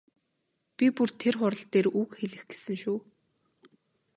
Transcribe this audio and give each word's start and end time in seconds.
Би 0.77 0.85
бүр 0.95 1.09
тэр 1.21 1.35
хурал 1.39 1.63
дээр 1.71 1.87
үг 2.01 2.09
хэлэх 2.19 2.43
гэсэн 2.49 2.77
шүү. 2.83 2.99